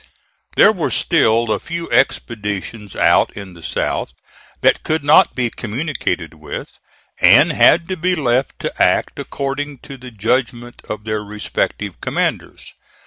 [0.55, 4.13] There were still a few expeditions out in the South
[4.61, 6.79] that could not be communicated with,
[7.21, 12.73] and had to be left to act according to the judgment of their respective commanders.